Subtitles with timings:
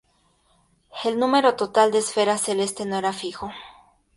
[1.05, 3.51] El número total de esferas celestes no era fijo.